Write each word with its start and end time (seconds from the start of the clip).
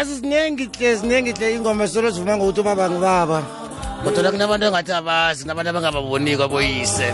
yazi 0.00 0.16
siningi 0.20 0.70
hle 0.78 0.96
siningi 0.96 1.32
hle 1.32 1.54
ingoma 1.54 1.88
solo 1.88 2.10
zivuma 2.10 2.36
ngokuthi 2.36 2.60
ubaba 2.60 2.90
ngibaba 2.90 3.42
kodwa 4.04 4.32
kunabantu 4.32 4.66
engathi 4.66 4.92
abazi 4.92 5.42
kunabantu 5.42 5.70
abangababoni 5.70 6.36
kwaboyise 6.36 7.08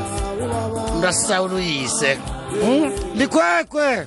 umuntu 0.91 1.09
asisawula 1.09 1.55
uyise. 1.55 2.19
Hmm? 2.63 2.91
likhwekhwe. 3.19 4.07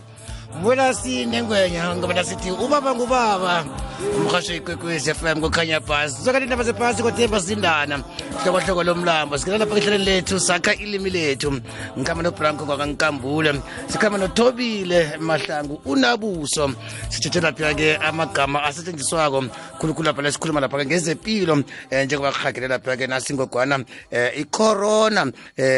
Mbona 0.60 0.94
sinengwenya 0.94 1.96
ngoba 1.96 2.24
sithi 2.24 2.52
ubaba 2.52 2.96
ngubaba. 2.96 3.66
Umhasho 4.00 4.56
ikwekwezi 4.56 5.14
fm 5.14 5.42
kukhanya 5.42 5.82
phasi 5.82 6.16
sizokani 6.16 6.44
indaba 6.44 6.64
zephasi 6.64 7.04
kothemba 7.04 7.42
sindana 7.42 8.04
hlokohloko 8.44 8.84
lomlambo 8.84 9.38
sikela 9.38 9.58
lapha 9.58 9.78
ehleleni 9.78 10.06
lethu 10.06 10.40
sakha 10.40 10.74
ilimi 10.76 11.10
lethu. 11.10 11.62
Ngikhamba 11.98 12.24
nobranko 12.24 12.66
kwakankambule 12.66 13.62
sikhamba 13.88 14.18
nothobile 14.18 15.18
mahlangu 15.20 15.82
unabuso. 15.86 16.72
Sithethe 17.10 17.42
lapha-ke 17.42 17.98
amagama 17.98 18.64
asetshenziswako 18.64 19.44
khulukhulu 19.80 20.06
lapha 20.06 20.22
la 20.22 20.32
sikhuluma 20.32 20.60
lapha-ke 20.60 20.86
ngezempilo 20.86 21.54
um 21.54 21.64
njengoba 21.92 22.32
kuhagele 22.32 22.68
lapha-ke 22.68 23.08
nasingogwana 23.08 23.76
um 23.76 23.86
icorona. 24.38 25.22
Um 25.24 25.32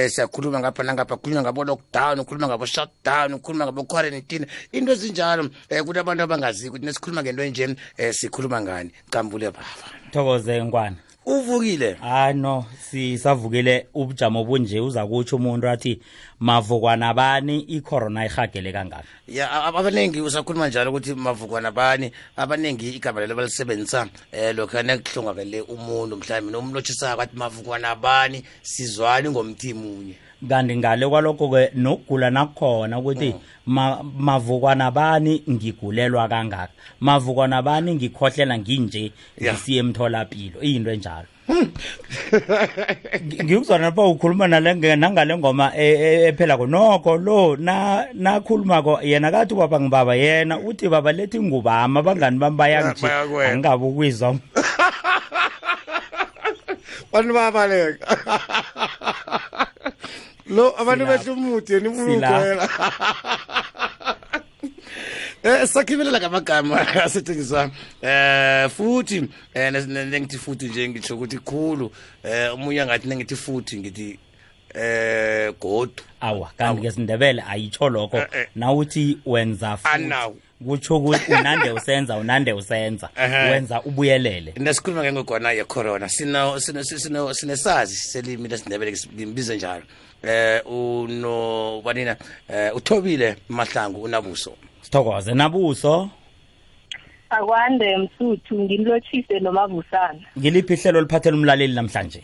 siyakhuluma 0.10 0.60
ngapha 0.60 0.84
nangapha 0.84 1.18
khulunywa 1.18 1.44
ngabo-lockdown 1.44 2.20
ukhuluma 2.20 2.48
ngabo-shutdown 2.48 3.34
ukhuluma 3.34 3.66
ngabo-quarantine. 3.66 4.46
Into 4.72 4.92
ezinjalo 4.92 5.44
um 5.44 5.50
kuthi 5.86 6.00
abantu 6.00 6.24
abangazi 6.24 6.70
ukuthi 6.70 6.86
nesikhuluma 6.86 7.24
ngento 7.24 7.44
enje 7.44 7.66
um 7.66 7.76
sikhuluma 8.14 8.62
ngani? 8.62 8.92
Cambule 9.10 9.46
baba. 9.52 9.66
Thokoze 10.12 10.64
ngwane. 10.64 10.96
Uvukile? 11.26 11.94
Hayi 11.94 12.34
no 12.34 12.66
sisavukile 12.90 13.88
ubujamo 13.94 14.44
bunje 14.44 14.80
uza 14.80 15.06
kutsho 15.08 15.36
umuntu 15.36 15.70
athi 15.70 16.02
mavukwana 16.40 17.14
bani? 17.14 17.60
Icorona 17.60 18.26
ihagele 18.26 18.72
kangaka? 18.72 19.04
Ya 19.28 19.52
a- 19.52 19.64
abaningi 19.64 20.22
usakhuluma 20.22 20.68
njalo 20.68 20.90
ukuthi 20.92 21.14
mavukwana 21.14 21.72
bani? 21.72 22.12
Abaningi 22.38 22.90
igama 22.96 23.22
lelo 23.22 23.36
balisebenzisa 23.36 24.02
um 24.02 24.56
lokhu 24.56 24.82
nekuhlongakele 24.84 25.62
umuntu 25.62 26.18
mhlawumbe 26.18 26.52
nomlotshisako 26.52 27.22
athi 27.22 27.36
mavukwana 27.38 27.96
bani? 27.96 28.44
Sizwani 28.64 29.30
ngomthi 29.30 29.74
munye 29.74 30.16
kanti 30.50 30.76
ngale 30.78 31.08
kwalokho-ke 31.08 31.72
nokugula 31.76 32.30
nakukhona 32.30 33.00
ukuthi 33.00 33.36
ma, 33.66 34.04
mavukwana 34.04 34.92
bani 34.92 35.44
ngigulelwa 35.50 36.28
kangaka? 36.28 36.74
Mavukwana 37.00 37.62
bani 37.62 37.96
ngikhohlela 37.96 38.58
nginje 38.58 39.12
ngisiye 39.42 39.80
emtholapilo? 39.80 40.62
Iyinto 40.62 40.92
enjalo. 40.92 41.28
Ngi- 43.22 43.44
ngikuzwana 43.44 43.86
lapha 43.86 44.02
ukhuluma 44.06 44.48
nangale 44.48 45.38
ngoma 45.38 45.72
e- 45.76 46.00
e- 46.00 46.28
ephela-ko 46.30 46.66
nokho 46.68 47.18
lo 47.18 47.58
nakhulumako 48.14 49.00
yena 49.04 49.32
kathi 49.32 49.54
ubaba 49.54 49.80
ngibaba 49.80 50.16
yena 50.16 50.60
uthi 50.60 50.90
baba 50.90 51.12
lethi 51.12 51.40
ngubama 51.40 52.00
abangani 52.00 52.38
bami 52.40 52.58
bayangije 52.58 53.08
angingabe 53.08 53.86
ukwizwa 53.86 54.36
bantu 57.12 57.34
bayabaleka 57.36 58.08
lo 60.56 60.66
abantu 60.82 61.06
behle 61.06 61.32
umude 61.32 61.78
ukugwela 61.78 62.70
Eh 65.44 65.68
sakhibelela 65.68 66.20
ngamagama 66.20 66.78
asetshenziswa 67.04 67.72
eh 68.02 68.70
futhi 68.70 69.28
eh 69.54 69.72
nengithi 69.72 70.38
futhi 70.38 70.66
nje 70.68 70.90
ngisho 70.90 71.16
ukuthi 71.16 71.38
khulu 71.38 71.92
eh 72.24 72.54
umunye 72.54 72.86
ngathi 72.86 73.08
nengithi 73.08 73.36
futhi 73.36 73.78
ngithi 73.78 74.20
eh 74.74 75.54
godu. 75.60 76.04
Awa 76.22 76.52
kanti 76.58 76.82
ngesindebele 76.82 77.44
ayitsho 77.50 77.90
lokho. 77.90 78.18
Eh, 78.18 78.28
eh. 78.34 78.48
nawuthi 78.56 79.18
wenza 79.26 79.78
futhi. 79.78 79.90
Kutsho 80.66 80.98
ukuthi 80.98 81.34
unande 81.34 81.72
usenza 81.72 82.18
unande 82.18 82.54
usenza. 82.54 83.10
Wenza 83.52 83.82
ubuyelele. 83.82 84.54
Nesikhuluma 84.58 85.04
ngengogwana 85.04 85.52
ye-corona 85.52 86.10
sino 86.10 86.60
sino- 86.60 86.84
sino- 86.84 87.34
sinesazi 87.34 87.96
selimi 87.96 88.48
lesindebele 88.50 88.94
ngibize 89.16 89.56
njalo. 89.56 89.84
Eh 90.24 90.62
uno 90.66 91.82
banina 91.86 92.16
eh 92.50 92.76
uthobile 92.76 93.36
mahlangu 93.50 94.02
unabuso? 94.04 94.54
Sithokoze. 94.82 95.34
Nabuso? 95.34 96.10
Akwande 97.30 97.98
msuthu 97.98 98.60
ngimlotshise 98.60 99.40
nomavusana 99.40 100.20
ngiliphi 100.40 100.74
ihlelo 100.74 101.02
liphathele 101.02 101.38
umlaleli 101.38 101.74
namhlanje? 101.74 102.24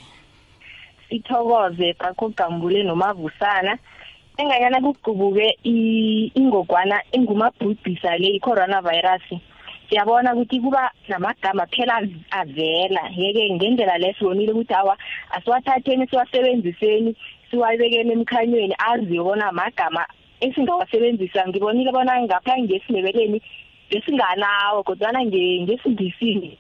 Sithokoze 1.10 1.94
qaqogambule 1.94 2.84
nomavusana 2.84 3.78
enganyana 4.38 4.82
kuqubuke 4.82 5.58
i- 5.64 6.32
ingogwana 6.36 7.02
engumabhubhisa 7.12 8.18
le 8.18 8.38
i-coronavirus. 8.38 9.40
Siyabona 9.90 10.34
ukuthi 10.34 10.60
kuba 10.60 10.92
namagama 11.08 11.66
phela 11.68 11.98
av- 12.02 12.24
avela. 12.32 13.10
Yeke 13.16 13.54
ngendlela 13.56 13.98
le 13.98 14.14
sibonile 14.14 14.52
ukuthi 14.52 14.74
awa 14.74 14.98
asiwathatheni 15.32 16.08
siwasebenziseni 16.08 17.16
siwabekeni 17.50 18.12
emkhanyweni 18.14 18.76
aziwe 18.78 19.24
bona 19.24 19.52
magama 19.52 20.06
esingawasebenzisa. 20.42 21.48
Ngibonile 21.48 21.92
bona 21.92 22.22
ngapha 22.22 22.58
ngesindebeleni 22.60 23.42
besinganawo 23.90 24.84
kodwana 24.84 25.24
nge- 25.26 25.62
ngesindisini. 25.64 26.58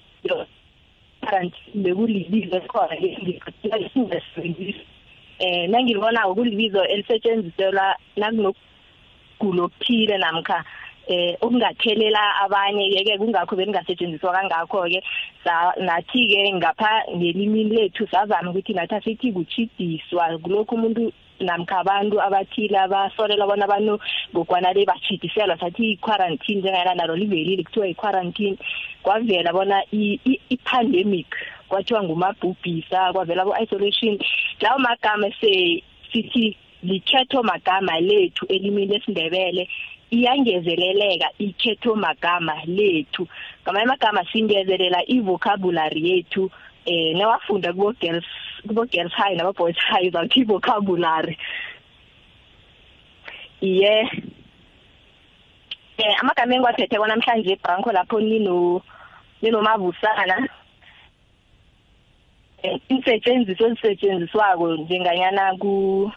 Kanti 1.21 1.59
bekulibizo 1.75 2.55
elikhona 2.57 2.95
esingasebenzisi 2.95 4.96
eh 5.39 5.69
nangilibona 5.69 6.27
ukulibizo 6.27 6.83
elisetshenziselwa 6.83 7.95
nakunokugulo 8.17 9.63
okuthile 9.65 10.17
namkha 10.17 10.63
eh 11.07 11.37
okungathelela 11.41 12.41
abanye 12.43 12.89
yeke 12.95 13.17
kungakho 13.17 13.55
belingasetshenziswa 13.55 14.35
kangakho-ke 14.35 14.99
nathi-ke 15.87 16.53
ngapha 16.53 16.91
ngelimini 17.15 17.75
lethu 17.75 18.07
savama 18.11 18.51
ukuthi 18.51 18.73
nathi 18.73 18.95
asithi 18.95 19.31
kuchidiswa 19.31 20.37
kulokhu 20.43 20.75
umuntu 20.75 21.13
namkha 21.39 21.79
abantu 21.79 22.21
abathile 22.21 22.77
abasolela 22.79 23.45
bona 23.47 23.65
abantu 23.65 23.99
ngogwana 24.33 24.73
le 24.73 24.85
bachidiselwa 24.85 25.57
sathi 25.59 25.93
i-quarantine 25.93 26.59
njengayana 26.59 26.95
nalo 26.95 27.15
livelile 27.15 27.63
kuthiwa 27.63 27.87
i-quarantine. 27.87 28.57
Kwavela 29.03 29.53
bona 29.53 29.83
i-pandemic 29.91 31.27
kwathiwa 31.69 32.03
ngumabhubhisa 32.03 33.13
kwavela 33.13 33.45
bo-isolation 33.45 34.19
lawo 34.61 34.79
magama 34.79 35.31
sithi 36.11 36.57
likhetho 36.83 37.43
magama 37.43 37.99
lethu 37.99 38.45
elimini 38.45 38.93
lesindebele 38.93 39.69
iyangezeleleka 40.11 41.29
ikhetho 41.39 41.95
magama 41.95 42.55
lethu. 42.65 43.27
Ngamanye 43.63 43.85
amagama 43.85 44.25
singezelela 44.31 45.03
i-vocabulary 45.07 46.09
yethu 46.09 46.51
eh 46.85 47.15
nawafunda 47.17 47.73
kubo 47.73 47.93
girls 47.93 48.25
kubo 48.67 48.85
girls 48.85 49.11
high 49.13 49.35
naba 49.35 49.53
boys 49.53 49.75
high 49.75 50.07
uzakuthi 50.07 50.43
vocabulary 50.43 51.37
iye. 53.61 54.09
Eh 55.97 56.15
amagama 56.21 56.55
engiwaphethe 56.55 56.97
namhlanje 56.97 57.51
ebranko 57.51 57.91
lapho 57.91 58.21
nino 58.21 58.81
ninomavusana 59.41 60.47
insetshenziswa 62.89 63.67
ezisetshenziswako 63.67 64.65
njenganyana 64.75 65.55
ku- 65.61 66.11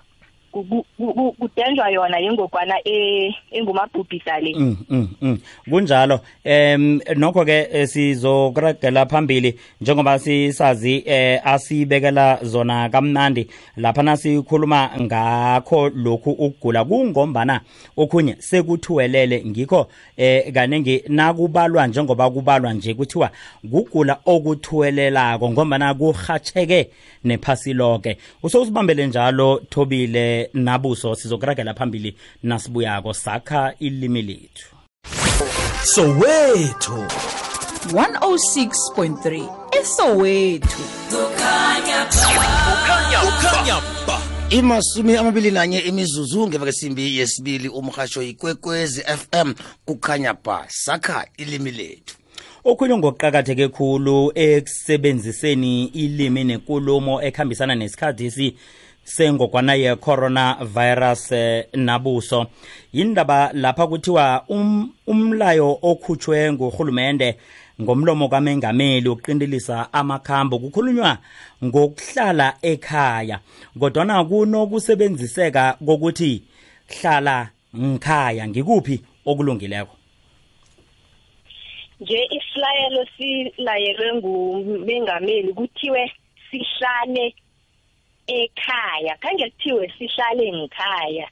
kudenjwa 1.39 1.91
yona 1.91 2.19
yingokwana 2.19 2.75
e- 2.85 3.35
engumabhubhisa 3.51 4.41
le 4.41 4.55
Mm, 4.57 4.77
mm, 4.91 5.09
mm. 5.23 5.39
kunjalo 5.71 6.21
um 6.45 7.01
nokho 7.17 7.45
ke 7.45 7.69
eh, 7.73 7.89
sizokuragela 7.89 9.07
phambili 9.07 9.59
njengoba 9.81 10.19
sisazi 10.19 11.03
eh 11.07 11.41
asibekela 11.47 12.39
zona 12.43 12.89
kamnandi 12.89 13.47
lapha 13.77 14.03
nasikhuluma 14.03 14.91
ngakho 15.01 15.89
lokhu 15.89 16.31
ukugula. 16.31 16.85
Kungombana 16.85 17.61
okhunye 17.97 18.37
sekuthuwelele 18.39 19.45
ngikho 19.47 19.87
eh 20.17 20.53
kaningi 20.53 21.05
nakubalwa 21.09 21.87
njengoba 21.87 22.31
kubalwa 22.31 22.73
nje 22.73 22.95
kuthiwa 22.95 23.31
kugula 23.71 24.19
okuthuwelelako 24.27 25.51
ngombana 25.51 25.95
kuhatsheke 25.95 26.89
nephasi 27.25 27.73
lonke 27.73 28.17
usowusibambele 28.43 29.07
njalo 29.07 29.61
thobile 29.71 30.40
nabuso 30.55 31.15
sizokuragela 31.15 31.75
phambili 31.75 32.17
nasibuyako. 32.43 33.15
Sakha 33.15 33.75
ilimi 33.79 34.23
lethu. 34.23 34.77
Soweto 35.85 37.07
106.3 37.87 39.81
esowethu. 39.81 40.83
Ukhanya 43.29 43.81
ba. 44.07 44.21
Imasumi 44.51 45.17
amabili 45.17 45.51
nanye 45.51 45.79
imizuzu 45.79 46.41
ngeveke 46.41 46.59
kwesimbi 46.59 47.19
yesibili 47.19 47.69
umhasho 47.69 48.23
ikwekwezi 48.23 49.03
fm 49.03 49.55
kukhanya 49.85 50.35
ba. 50.35 50.65
Sakha 50.69 51.27
ilimi 51.37 51.71
lethu. 51.71 52.17
Okhunye 52.65 52.97
ngokuqakatheke 52.97 53.69
khulu 53.69 54.33
ekusebenziseni 54.35 55.85
ilimi 55.85 56.45
nenkulumo 56.45 57.23
ekhambisana 57.23 57.75
nesikhathi 57.75 58.27
esi 58.27 58.57
sengogwana 59.05 59.75
ye-coronavirus 59.75 61.33
eh, 61.33 61.67
nabuso. 61.75 62.47
Yindaba 62.93 63.51
lapha 63.53 63.87
kuthiwa 63.87 64.45
um, 64.49 64.93
umlayo 65.07 65.79
okhutshwe 65.83 66.53
ngurhulumende 66.53 67.37
ngomlomo 67.81 68.29
kamengameli 68.29 69.09
wokuqindelisa 69.09 69.93
amakhambo 69.93 70.59
kukhulunywa 70.59 71.19
ngokuhlala 71.65 72.57
ekhaya. 72.63 73.41
Kodwana 73.79 74.25
kunokusebenziseka 74.25 75.77
kokuthi 75.87 76.43
hlala 76.89 77.51
ngikhaya 77.77 78.49
ngikuphi 78.49 79.01
okulungileko? 79.27 79.97
Nje 82.01 82.29
isilayelo 82.37 83.07
silayelwe 83.17 84.15
ngumengameli 84.15 85.53
kuthiwe 85.53 86.13
sihlale 86.51 87.35
ekhaya. 88.39 89.13
Khange 89.23 89.51
kuthiwe 89.51 89.85
sihlale 89.99 90.47
ngikhaya 90.53 91.27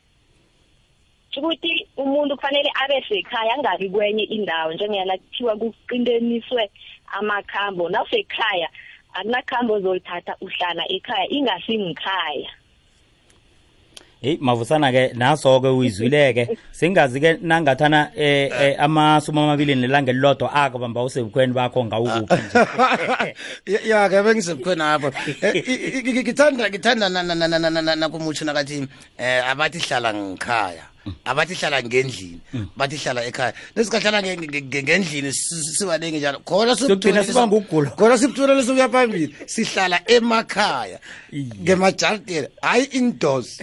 ukuthi 1.38 1.86
umuntu 1.96 2.36
kufanele 2.36 2.70
abe 2.82 3.04
sekhaya 3.08 3.54
angabi 3.54 3.90
kwenye 3.90 4.22
indawo 4.22 4.72
njengeyana 4.72 5.18
kuthiwa 5.18 5.56
kuqiniswe 5.56 6.70
amakhambo. 7.06 7.88
Nawusekhaya 7.88 8.68
akunakhambo 9.14 9.74
ozolithatha 9.74 10.36
uhlala 10.40 10.84
ekhaya 10.88 11.26
Hey 14.20 14.36
mavusana 14.36 14.90
ke 14.90 15.14
naso 15.14 15.60
ke 15.60 15.70
uyizwileke 15.70 16.58
singazi 16.72 17.20
ke 17.20 17.38
nangathana 17.38 18.10
eh, 18.16 18.50
eh 18.50 18.74
amasumi 18.78 19.38
amabili 19.38 19.74
nelanga 19.74 20.10
elilodwa 20.10 20.52
akubamba 20.52 21.04
usebukhweni 21.04 21.52
bakho 21.52 21.84
ngawukuphi 21.84 22.58
ya 23.90 24.08
ke 24.08 24.22
bengisebukhweni 24.22 24.82
apho 24.82 25.12
ngithanda 26.18 26.68
ngithanda 26.68 27.08
na 27.08 27.22
na 27.22 27.94
na 27.94 28.08
abathi 29.46 29.78
hlala 29.78 30.14
ngikhaya 30.14 30.97
abathi 31.24 31.54
hlala 31.54 31.82
ngendlini 31.82 32.40
bathi 32.76 32.96
hlala 32.96 33.24
ekhaya. 33.24 33.52
Nesikahlala 33.76 34.22
nge- 34.22 34.36
nge- 34.36 34.62
nge- 34.62 34.82
ngendlini 34.82 35.32
sibanenge 35.32 36.18
njalo. 36.18 36.38
Khona 36.44 36.76
khona 37.96 38.18
sibuthulele 38.18 38.62
sokuya 38.62 38.88
phambili 38.88 39.34
sihlala 39.46 40.00
emakhaya 40.06 40.98
Iye. 41.32 41.44
ngemajaltini 41.62 42.48
hayi 42.62 42.84
indoors. 42.84 43.60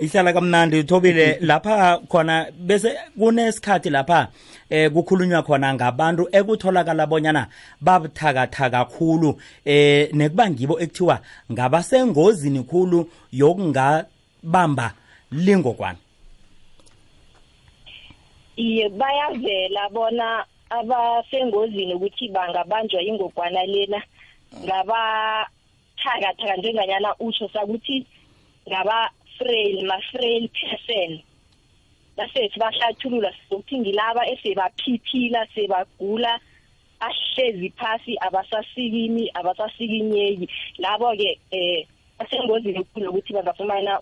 Ihlala 0.00 0.32
kamnandi 0.32 0.78
uthobile 0.80 1.38
lapha 1.40 1.98
khona 2.08 2.46
bese 2.52 2.92
kunesikhathi 3.18 3.90
lapha 3.90 4.28
eh 4.70 4.90
kukhulunywa 4.92 5.42
khona 5.42 5.74
ngabantu 5.74 6.28
ekutholakala 6.32 7.06
bonyana 7.06 7.46
babuthakathaka 7.80 8.70
kakhulu 8.70 9.40
eh 9.64 10.08
nekuba 10.12 10.50
ngibo 10.50 10.80
ekuthiwa 10.80 11.20
ngabasengozini 11.52 12.62
khulu 12.62 13.10
yokungabamba 14.42 14.92
lingogwana 15.30 15.98
iye 18.56 18.88
bayavela 18.88 19.88
bona 19.90 20.44
abasengozini 20.70 21.94
ukuthi 21.94 22.28
bangabanjwa 22.28 23.02
ingogwana 23.02 23.66
lena. 23.66 24.02
Ngabathakathaka 24.64 26.56
njenganyana 26.56 27.14
utsho 27.20 27.48
sakuthi 27.48 28.06
ngaba-frail 28.68 29.86
ma-frail 29.86 30.48
person. 30.48 31.20
Base 32.16 32.50
sibahlathulula 32.52 33.32
sokuthi 33.48 33.78
ngilaba 33.78 34.26
esebaphiphila 34.28 35.46
sebagula 35.54 36.40
ahlezi 37.00 37.70
phasi 37.76 38.16
abasasikimi 38.18 39.30
abasasikinyeki. 39.34 40.48
Labo-ke 40.78 41.38
eh 41.50 41.86
basengozini 42.18 42.80
ekhulu 42.80 43.10
ukuthi 43.10 43.32
bangafumana 43.32 44.00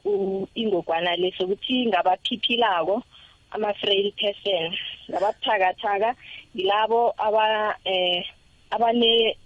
ingogwana 0.54 1.16
le 1.16 1.32
sokuthi 1.38 1.86
ngabaphiphilako 1.86 3.02
ama-frail 3.50 4.12
person. 4.12 4.74
Lababuthakathaka 5.08 6.14
yilabo 6.54 7.14
aba 7.18 7.76
eh 7.84 8.24
abane 8.70 9.36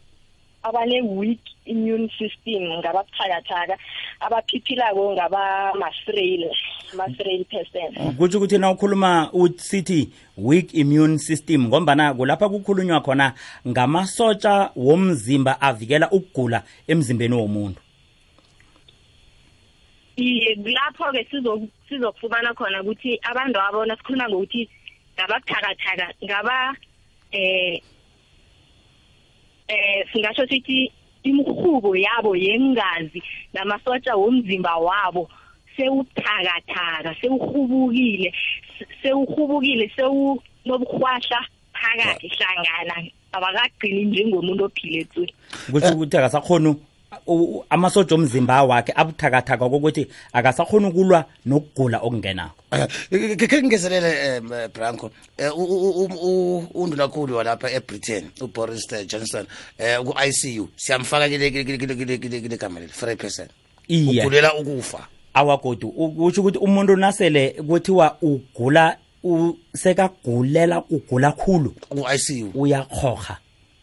abane 0.62 1.02
weak 1.02 1.40
immune 1.66 2.10
system 2.18 2.62
ngababuthakathaka 2.80 3.76
abaphiphilako 4.20 5.12
ngabama-frail 5.12 6.50
ama-frail 6.92 7.44
person. 7.44 8.16
Kutsho 8.16 8.38
ukuthi 8.38 8.58
na 8.58 8.70
ukhuluma 8.70 9.32
usithi 9.32 10.08
weak 10.36 10.74
immune 10.74 11.18
system 11.18 11.68
ngombana 11.68 12.14
kulapha 12.14 12.48
kukhulunywa 12.48 13.00
khona 13.00 13.32
ngamasotsha 13.68 14.70
womzimba 14.76 15.60
avikela 15.60 16.10
ukugula 16.10 16.62
emzimbeni 16.86 17.34
womuntu. 17.34 17.87
Iye 20.18 20.56
kulapho-ke 20.56 21.22
sizo- 21.30 21.68
sizokufumana 21.88 22.50
khona 22.54 22.82
ukuthi 22.82 23.18
abantu 23.30 23.58
abo 23.60 23.86
nasikhuluma 23.86 24.26
ngokuthi 24.28 24.68
ngababuthakathaka 25.14 26.06
ngaba 26.24 26.56
eh 27.32 27.78
eh 29.68 30.04
singasho 30.12 30.46
sithi 30.48 30.90
imhubo 31.22 31.96
yabo 31.96 32.36
yengazi 32.36 33.22
namasotsha 33.54 34.16
womzimba 34.16 34.76
wabo 34.76 35.30
sewuthakathaka 35.76 37.14
sewuhubukile 37.20 38.32
se- 38.78 38.86
sewuhubukile 39.02 39.90
sewunobuhwahla 39.96 41.40
phakathi 41.72 42.28
hlangana. 42.28 43.10
Abakagcini 43.32 44.04
njengomuntu 44.04 44.64
ophile 44.64 45.04
tsu 45.04 45.26
kutsho 45.70 45.92
ukuthi 45.94 46.16
akasakhoni 46.16 46.68
u- 46.68 46.80
amasotsha 47.70 48.14
omzimba 48.14 48.62
wakhe 48.64 48.92
abuthakathaka 48.96 49.68
kokuthi 49.68 50.06
akasakhona 50.32 50.88
ukulwa 50.88 51.24
nokugula 51.46 51.98
okungenako 51.98 52.54
khe 53.10 53.62
ngingezelele 53.62 54.38
um 54.38 54.48
branco 54.74 55.10
um 55.38 57.32
walapha 57.32 57.70
ebritain 57.70 58.30
uboris 58.40 58.86
johnson 59.06 59.46
um 59.78 60.04
ku-i 60.04 60.32
c 60.32 60.60
u. 60.60 60.68
Siyamfaka 60.76 61.28
kile- 61.28 61.50
gama 62.58 62.80
leli 62.80 62.92
free 62.92 63.16
person 63.16 63.48
ugulela 63.90 64.54
ukufa. 64.54 65.06
Awagodi 65.34 65.86
kusho 65.86 66.40
ukuthi 66.40 66.58
umuntu 66.58 66.96
nasele 66.96 67.50
kuthiwa 67.50 68.16
ugula 68.22 68.96
sekagulela 69.74 70.82
ugula 70.90 71.32
khulu 71.32 71.70
ku-i 71.88 72.18
c 72.18 72.42
u. 72.44 72.50
uyakhoga 72.54 73.38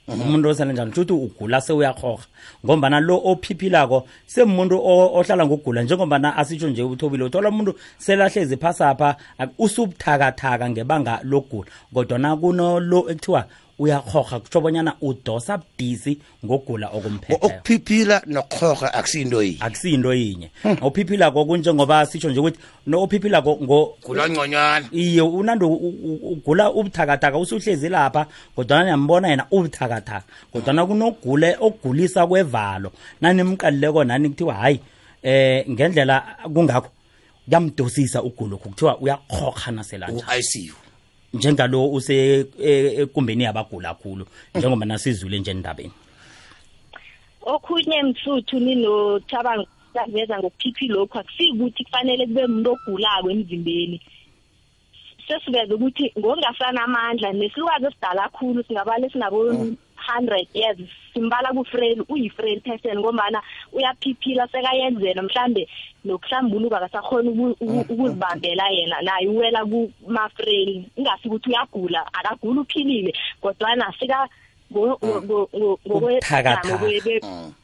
umuntu 0.08 0.50
osele 0.50 0.74
njani? 0.74 0.92
Ukuthi 0.92 1.14
ugula 1.14 1.62
sewuyakhoga 1.62 2.24
ngombana 2.66 3.00
lo 3.00 3.22
ophiphilako 3.26 4.08
semuntu 4.26 4.76
ohlala 5.18 5.46
ngokugula. 5.46 5.84
Njengombana 5.84 6.38
asitsho 6.38 6.70
nje 6.70 6.84
uthobile 6.84 7.24
uthola 7.24 7.50
umuntu 7.50 7.74
selahlezi 7.98 8.58
phasapha 8.58 9.16
usubuthakathaka 9.58 10.70
ngebanga 10.70 11.20
lokugula. 11.24 11.70
Kodwana 11.94 12.38
kunolo 12.38 13.00
ekuthiwa 13.10 13.46
uyakhoga 13.80 14.40
kutsho 14.40 14.62
bonyana 14.62 14.94
udosa 15.02 15.58
budisi 15.58 16.18
ngogula 16.46 16.88
okumphetheyo 16.90 17.40
okuphiphila 17.42 18.22
nokhoga 18.26 18.94
akusiyinto 18.94 19.44
yinye. 19.44 19.58
Akusiyinto 19.62 20.14
yinye. 20.14 20.52
Ophiphilako 20.82 21.46
kunjengoba 21.46 22.06
sitsho 22.06 22.30
nje 22.30 22.40
ukuthi 22.40 22.60
ophiphila 22.88 22.98
ophiphilako 23.40 23.58
ngo 23.64 23.98
ngconywana 24.10 24.88
iye 24.92 25.22
unando 25.22 25.68
u- 25.70 25.94
u- 26.04 26.32
ugula 26.32 26.72
ubuthakathaka 26.72 27.38
usuhlezi 27.38 27.90
lapha 27.90 28.26
kodwana 28.56 28.84
niyambona 28.84 29.28
yena 29.28 29.46
ubuthakathaka. 29.52 30.24
Kodwana 30.52 30.86
kunogule 30.86 31.58
okugulisa 31.60 32.28
kwevalo. 32.28 32.92
Nanimqalileko 33.22 34.04
nani 34.04 34.30
kuthiwa 34.30 34.54
hayi 34.54 34.80
eh 35.24 35.66
ngendlela 35.70 36.24
kungakho 36.54 36.90
kuyamdosisa 37.46 38.24
ugulokhu 38.24 38.70
kuthiwa 38.70 38.98
uyakhokha 38.98 39.72
naselanja 39.72 40.24
njengalo 41.36 41.92
use 41.92 42.46
e, 42.60 42.72
ekumbeni 43.02 43.44
yabagula 43.44 43.94
kakhulu 43.94 44.26
njengoba 44.56 44.86
nasizule 44.86 45.40
nje 45.40 45.52
endabeni. 45.52 45.92
Okhunye 47.46 48.04
mfuthu 48.04 48.60
ninothaba 48.60 49.66
ngiveza 50.04 50.40
ngokuphiphi 50.40 50.88
lokhu 50.88 51.20
akusikuthi 51.20 51.84
kufanele 51.84 52.28
kube 52.28 52.46
umuntu 52.46 52.72
ogulako 52.72 53.32
emzimbeni. 53.32 54.02
Sesiveze 55.28 55.74
ukuthi 55.74 56.14
ngokungasanamandla 56.20 57.34
nesilukazi 57.34 57.86
esidala 57.86 58.22
kakhulu 58.30 58.64
singabale 58.64 59.10
sinabo 59.10 59.38
100 60.08 60.48
years 60.54 60.78
simbala 61.14 61.50
kufreli 61.54 62.02
uyifreli 62.10 62.60
person 62.60 63.00
ngombana 63.00 63.42
uyaphiphila 63.74 64.48
sekayenzela 64.48 65.22
mhlambe 65.24 65.68
nokuhlambuluka 66.06 66.80
bakasakhona 66.80 67.32
mm, 67.32 67.56
mm. 67.62 67.80
ukuzibambela 67.90 68.70
yena 68.70 69.02
naye 69.02 69.28
uwela 69.28 69.66
kumafreli 69.66 70.90
ingasi 70.96 71.28
ukuthi 71.28 71.50
uyagula 71.50 72.06
akagula 72.14 72.62
uphilile 72.62 73.14
kodwana 73.42 73.94
sika 74.00 74.30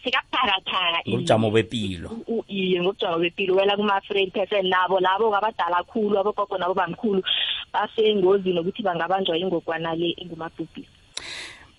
sikaphakathaka 0.04 1.00
mm. 1.06 1.12
ngobujamo 1.12 1.52
bepilo. 1.52 2.10
Iye 2.48 2.82
ngobujamo 2.82 3.20
bepilo. 3.20 3.56
Wela 3.56 3.76
kuma-friend 3.76 4.32
person 4.32 4.70
nabo 4.70 5.00
labo 5.00 5.36
abadala 5.36 5.84
khulu 5.84 6.20
abogogo 6.20 6.58
nabo 6.58 6.74
bamkhulu 6.74 7.24
basengozini 7.74 8.60
ukuthi 8.60 8.84
bangabanjwa 8.84 9.38
ingogwana 9.38 9.96
le 9.96 10.14
engumabhubhisi. 10.18 10.88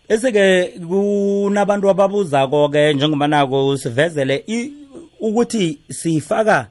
Bese-ke 0.09 0.79
kunabantu 0.89 1.91
ababuzako-ke 1.91 2.95
njengoba 2.95 3.29
nako 3.29 3.77
sivezele 3.77 4.45
i- 4.47 4.73
ukuthi 5.21 5.79
sifaka 5.89 6.69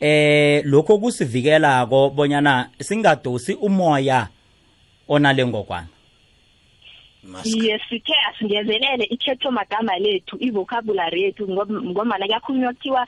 eh 0.00 0.62
lokho 0.64 0.98
kusivikelako 0.98 2.10
bonyana 2.10 2.70
singadosi 2.80 3.54
umoya 3.54 4.28
onale 5.08 5.46
ngokwana 5.46 5.86
iye 7.44 7.80
sithe 7.88 8.14
asingezelele 8.30 9.04
ithetho 9.04 9.50
magama 9.50 9.98
lethu 9.98 10.36
i-vocabulary 10.40 11.22
yethu 11.22 11.48
ngomana 11.48 12.26
kuyakhulunywa 12.26 12.72
kuthiwa 12.72 13.06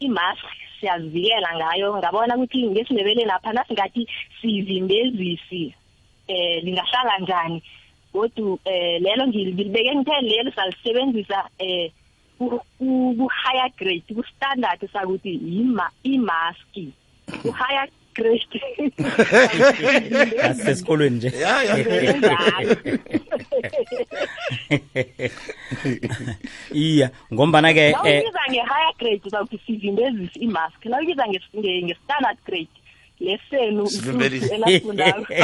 i-mask 0.00 0.44
siyazivikela 0.80 1.56
ngayo. 1.56 1.96
Ngabona 1.96 2.36
ukuthi 2.36 2.66
ngesindebeleni 2.66 3.24
lapha 3.24 3.52
nasingathi 3.52 4.06
sivimbezisi 4.40 5.74
eh 6.28 6.62
lingahlala 6.64 7.18
njani. 7.18 7.62
Kodwa 8.14 8.58
eh 8.64 9.02
lelo 9.02 9.26
ngil- 9.26 9.52
ngilibeke 9.54 9.90
ngithe 9.94 10.20
lelo 10.30 10.50
salisebenzisa 10.54 11.38
eh 11.58 11.90
ku- 12.38 12.62
ku 12.78 12.86
ku- 13.18 13.30
higher 13.42 13.70
grade 13.78 14.06
ku 14.14 14.22
standard 14.30 14.78
sakuthi 14.92 15.34
yima 15.42 15.90
i-mask 16.06 16.74
ku 17.42 17.50
higher 17.50 17.88
grade 18.14 18.54
asesikolweni 20.50 21.16
nje. 21.16 21.28
Ya 21.42 21.62
ya. 21.66 21.74
Njalo. 22.14 22.76
iya 26.74 27.10
ngombana-ke 27.32 27.80
eh 27.80 27.92
Nawuyibiza 27.92 28.42
nge-higher 28.50 28.94
grade 28.98 29.20
uzawuthi 29.26 29.58
sivimbezisi 29.66 30.38
i-mask 30.46 30.84
nawuyibiza 30.86 31.24
nge- 31.26 31.50
nge- 31.58 31.82
nge-standard 31.84 32.38
grade 32.46 32.74
lesenu 33.24 33.86
Sivimbelisi. 33.86 34.54
elafundako 34.54 35.26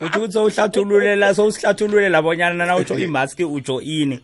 uthi 0.00 0.18
ukuthi 0.18 0.32
sowuhlathululela 0.32 1.34
sowusihlathululela 1.34 2.22
bonyana 2.22 2.66
na 2.66 2.76
utsho 2.76 2.98
imaski 2.98 3.44
utsho 3.44 3.80
ini. 3.80 4.20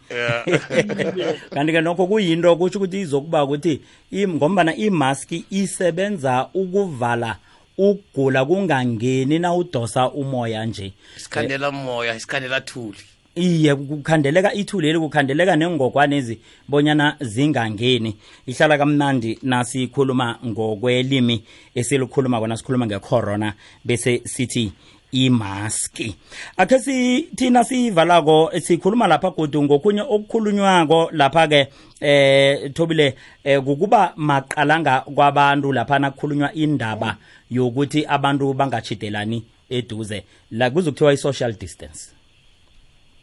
Kanti-ke 1.55 1.81
nokho 1.81 2.07
kuyinto 2.07 2.57
kutsho 2.57 2.79
ukuthi 2.79 3.01
izokuba 3.01 3.45
ukuthi 3.45 3.81
ngombana 4.29 4.77
imaski 4.77 5.45
isebenza 5.51 6.49
ukuvala 6.55 7.37
ukugula 7.79 8.45
kungangeni 8.45 9.39
na 9.39 9.55
udosa 9.55 10.11
umoya 10.11 10.67
nje. 10.67 10.93
Isikhandela 11.17 11.71
moya 11.71 12.17
isikhandela 12.17 12.61
thuli 12.61 13.12
iye 13.35 13.75
kukhandeleka 13.75 14.55
ithuleli 14.55 14.99
kukhandeleka 14.99 15.57
nengogwanezi 15.57 16.39
bonyana 16.69 17.17
zingangeni. 17.21 18.17
Ihlala 18.47 18.79
kamnandi 18.79 19.39
nasikhuluma 19.43 20.39
ngokwelimi 20.47 21.45
esilikhuluma 21.75 22.41
kona 22.41 22.57
sikhuluma 22.57 22.87
ngecorona 22.87 23.55
bese 23.85 24.23
sithi 24.25 24.73
imaski 25.13 26.17
akhe 26.57 26.79
sithina 26.79 27.65
siyivalako 27.65 28.51
sikhuluma 28.61 29.07
lapha 29.07 29.31
godu 29.31 29.63
ngokunye 29.63 30.01
okukhulunywako 30.01 31.11
lapha-ke 31.13 31.69
eh 32.01 32.73
thobile 32.73 33.15
eh 33.45 33.61
kukuba 33.61 34.13
maqalanga 34.17 35.01
kwabantu 35.01 35.73
laphana 35.73 36.11
kukhulunywa 36.11 36.53
indaba 36.55 37.17
yokuthi 37.51 38.07
abantu 38.07 38.55
bangachidelani 38.55 39.45
eduze. 39.71 40.25
La 40.51 40.71
kuzokuthiwa 40.71 41.13
i-social 41.13 41.53
distance 41.53 42.22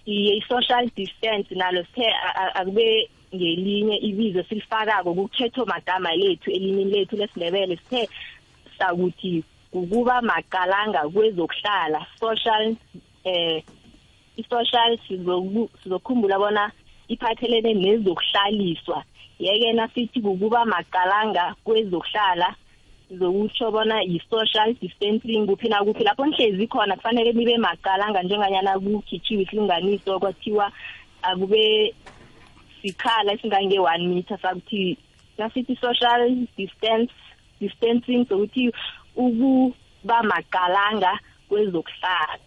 i-social 0.10 0.90
distance 0.96 1.56
nalo 1.56 1.84
sithe 1.84 2.08
a- 2.08 2.36
a- 2.44 2.56
akube 2.60 3.10
ngelinye 3.36 3.96
ibizo 3.98 4.44
silifakako 4.44 5.14
kukhetho 5.14 5.66
magama 5.66 6.16
lethu 6.16 6.52
elimini 6.52 6.92
lethu 6.92 7.16
lesindebele 7.16 7.78
sithe 7.78 8.10
sakuthi 8.78 9.44
kukuba 9.72 10.22
maqalanga 10.22 11.02
kwezokuhlala 11.14 12.06
social 12.20 12.76
eh 13.24 13.64
i-social 14.38 14.98
sizoku- 15.08 15.70
sizokhumbula 15.84 16.40
bona 16.40 16.72
iphathelene 17.08 17.74
nezokuhlaliswa. 17.74 19.04
Yeke 19.40 19.74
nasithi 19.74 20.22
kukuba 20.22 20.66
maqalanga 20.66 21.56
kwezokuhlala 21.64 22.56
sizokutsho 23.10 23.72
bona 23.72 24.02
yi-social 24.02 24.74
distancing 24.82 25.46
kuphi 25.48 25.70
nakuphi. 25.70 26.04
Lapho 26.04 26.26
nihlezi 26.26 26.68
khona 26.68 26.96
kufanele 26.96 27.34
nibe 27.34 27.58
maqalanga 27.58 28.24
njenganyana 28.24 28.80
kukhitshiwe 28.80 29.44
isilinganiso 29.44 30.20
kwathiwa 30.20 30.72
akube 31.22 31.94
sikhala 32.82 33.34
esingange-one 33.34 34.08
meter 34.08 34.38
sakuthi 34.42 34.98
nasithi 35.38 35.76
social 35.76 36.36
distance 36.58 37.12
distancing 37.60 38.26
sokuthi 38.30 38.72
ukuba 39.16 40.24
maqalanga 40.24 41.20
kwezokuhlala. 41.50 42.40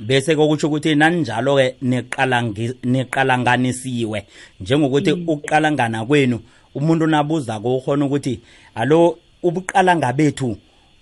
Bese 0.00 0.36
kokutsho 0.36 0.66
ukuthi 0.66 0.94
naninjalo-ke 0.94 1.76
neqalangi- 1.82 2.74
neqalanganisiwe. 2.84 4.26
Njengokuthi 4.60 5.12
ukuqalangana 5.12 6.04
kwenu 6.04 6.40
umuntu 6.74 7.06
nabuzako 7.06 7.76
ukhona 7.76 8.04
ukuthi 8.06 8.40
alo 8.74 9.18
ubuqalanga 9.42 10.12
bethu 10.12 10.56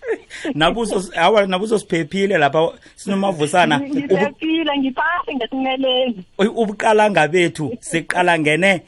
nabuso 0.54 1.04
awa 1.16 1.46
nabuso 1.46 1.78
siphephile 1.78 2.38
lapha 2.38 2.72
sinomavusana. 2.96 3.80
Ngiphephile 3.90 4.78
ngiphasi 4.78 5.34
ngesimeleni 5.34 6.24
Uy, 6.38 6.46
ubuqalanga 6.46 7.28
bethu 7.28 7.76
siqalangene 7.80 8.82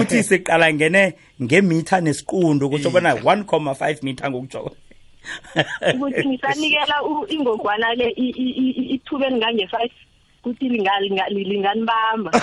uthi 0.00 0.22
siqalangene 0.22 1.14
ngemitha 1.42 2.00
nesiqundu 2.00 2.70
kutsho 2.70 2.90
bona 2.90 3.14
1,5 3.14 4.04
meter 4.04 4.30
ngokutsho 4.30 4.70
ukuthi 5.94 6.28
ngisanikela 6.28 6.96
ingogwana 7.28 7.94
le 7.94 8.12
ithuba 8.94 9.26
elingange-five 9.26 9.92
kuthi 10.44 10.68
linga- 10.68 11.00
linga- 11.00 11.28
linganibamba. 11.28 12.30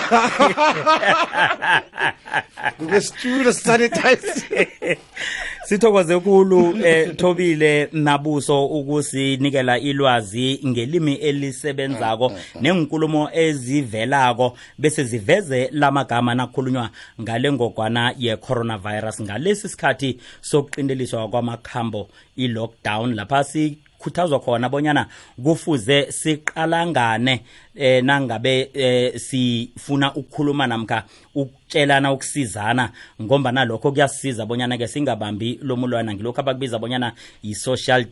Ngokwesitulo 2.82 3.52
sanitize 3.52 4.68
sithokoze 5.66 6.20
khulu 6.20 6.76
eh 6.86 7.16
Thobile 7.16 7.88
Nabuso 7.92 8.66
ukusinikela 8.66 9.78
ilwazi 9.78 10.60
ngelimi 10.66 11.14
elisebenzako 11.14 12.32
nenkulumo 12.60 13.28
ezivelako 13.32 14.56
bese 14.78 15.04
ziveze 15.04 15.68
lamagama 15.72 16.34
nakhulunywa 16.34 16.90
ngale 17.20 17.52
ngogwana 17.52 18.14
ye 18.18 18.36
coronavirus 18.36 19.20
ngalesi 19.22 19.68
sikhathi 19.68 20.18
sokuqindeliswa 20.40 21.28
kwamakhambo 21.28 22.08
i-lockdown. 22.36 23.14
Lapha 23.14 23.44
si 23.44 23.78
khuthazwa 24.02 24.40
khona 24.40 24.68
bonyana 24.68 25.06
kufuze 25.44 26.12
siqalangane 26.12 27.40
eh 27.74 28.04
nangabe 28.04 28.70
eh 28.74 29.18
sifuna 29.18 30.14
ukukhuluma 30.14 30.66
namkha 30.66 31.04
ukutshelana 31.34 32.12
ukusizana. 32.12 32.90
Ngomba 33.22 33.52
nalokho 33.52 33.92
kuyasisiza 33.92 34.46
bonyana 34.46 34.78
ke 34.78 34.86
singabambi 34.88 35.58
lomulwana. 35.62 36.14
Ngilokhu 36.14 36.40
abakubiza 36.40 36.78
bonyana 36.78 37.12
yi-social 37.42 38.04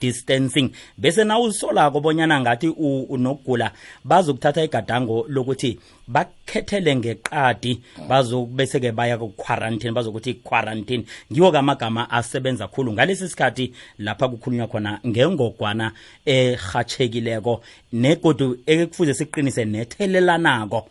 distancing. 0.00 0.70
Bese 0.98 1.24
na 1.24 1.38
usolako 1.38 2.00
bonyana 2.00 2.40
ngathi 2.40 2.68
unokugula 3.08 3.72
bazokuthatha 4.04 4.64
igadango 4.64 5.26
lokuthi 5.28 5.80
bakhethele 6.08 6.96
ngeqadi 6.96 7.80
bazobese-ke 8.08 8.92
baya 8.92 9.18
ku-quarantine 9.18 9.92
bazokuthi 9.92 10.34
quarantine 10.34 11.04
ngiwo 11.32 11.52
kamagama 11.52 12.10
asebenza 12.10 12.68
khulu. 12.68 12.92
Ngalesi 12.92 13.28
sikhathi 13.28 13.72
lapha 13.98 14.28
kukhulunywa 14.28 14.66
khona 14.66 15.00
ngengogwana 15.06 15.92
erhatshekileko 16.26 17.62
negodu 17.92 18.58
ekufuze 18.66 19.14
siqinise 19.14 19.64
nethelelanako 19.64 20.88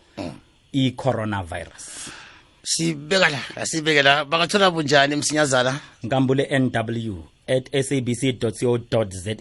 i-coronavirus. 0.73 2.09
Sibeka 2.63 3.29
la 3.29 3.39
asibeke 3.55 4.01
la 4.01 4.25
bangathola 4.25 4.71
bunjani 4.71 5.15
msinyazana? 5.15 5.79
Nkambule 6.03 6.59
nw 6.59 7.32
at 7.47 7.83
sabc 7.83 8.39
co 8.59 8.79
za 9.09 9.35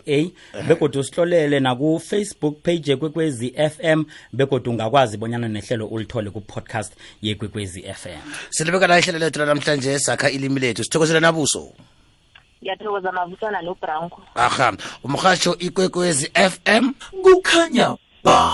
begodwa 0.69 1.01
usihlolele 1.01 1.61
naku-facebook 1.61 2.63
page 2.63 2.91
yekwekwezi 2.91 3.55
fm 3.71 4.05
begodwa 4.33 4.73
ungakwazi 4.73 5.17
bonyana 5.17 5.49
nehlelo 5.49 5.87
ulithole 5.87 6.31
ku-podcast 6.31 6.93
yekwekwezi 7.23 7.83
fm 7.83 8.21
silibeka 8.51 8.87
la 8.87 8.99
ihlelo 8.99 9.19
lethu 9.19 9.39
lanamhlanje 9.39 9.99
sakha 9.99 10.31
ilimi 10.31 10.61
lethu. 10.61 10.85
Sithokozela 10.85 11.21
nabuso. 11.21 11.73
Ngiyathokoza 12.63 13.13
mavusana 13.13 13.63
nobranko. 13.63 14.23
Aha. 14.35 14.73
Umrhatsho 15.05 15.57
ikwekwezi 15.59 16.31
fm 16.35 16.93
kukhanya 17.23 17.97
ba 18.25 18.53